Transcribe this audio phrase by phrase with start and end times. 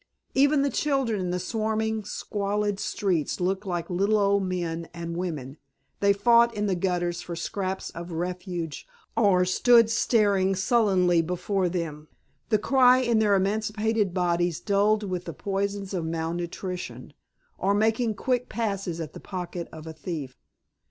[0.33, 5.57] Even the children in the swarming squalid streets looked like little old men and women;
[5.99, 8.83] they fought in the gutters for scraps of refuse,
[9.15, 12.07] or stood staring sullenly before them,
[12.49, 17.13] the cry in their emaciated bodies dulled with the poisons of malnutrition;
[17.59, 20.35] or making quick passes at the pocket of a thief.